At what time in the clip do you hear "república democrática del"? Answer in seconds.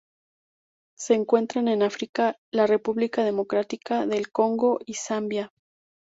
2.65-4.31